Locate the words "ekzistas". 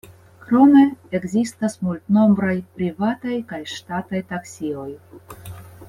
1.19-1.77